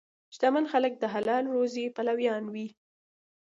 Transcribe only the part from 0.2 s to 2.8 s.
شتمن خلک د حلال روزي پلویان وي.